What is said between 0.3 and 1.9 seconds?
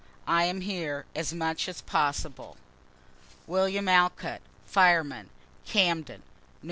am here as much as